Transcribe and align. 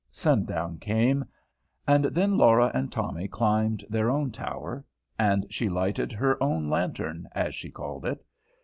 Sundown 0.11 0.79
came. 0.79 1.23
And 1.85 2.05
then 2.05 2.35
Laura 2.35 2.71
and 2.73 2.91
Tommy 2.91 3.27
climbed 3.27 3.85
their 3.87 4.09
own 4.09 4.31
tower, 4.31 4.83
and 5.19 5.45
she 5.51 5.69
lighted 5.69 6.11
her 6.11 6.41
own 6.41 6.67
lantern, 6.71 7.27
as 7.35 7.53
she 7.53 7.69
called 7.69 8.05
it. 8.05 8.25